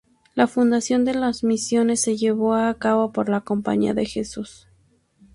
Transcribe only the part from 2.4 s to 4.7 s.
a cabo por la Compañía de Jesús.